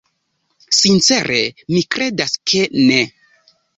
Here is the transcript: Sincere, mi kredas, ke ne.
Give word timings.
Sincere, 0.77 1.37
mi 1.75 1.83
kredas, 1.97 2.35
ke 2.53 2.67
ne. 2.89 2.99